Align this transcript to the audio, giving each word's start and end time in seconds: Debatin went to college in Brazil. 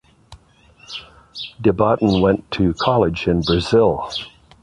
Debatin 1.61 2.21
went 2.23 2.49
to 2.49 2.73
college 2.73 3.27
in 3.27 3.41
Brazil. 3.41 4.11